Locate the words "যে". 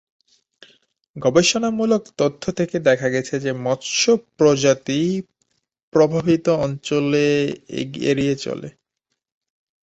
3.39-3.51